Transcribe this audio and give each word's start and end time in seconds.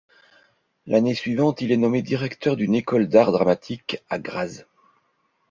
L'année 0.87 1.13
suivante, 1.13 1.61
il 1.61 1.71
est 1.71 1.77
nommé 1.77 2.01
directeur 2.01 2.55
d'une 2.55 2.73
école 2.73 3.07
d'art 3.07 3.31
dramatique 3.31 3.99
à 4.09 4.17
Graz. 4.17 4.65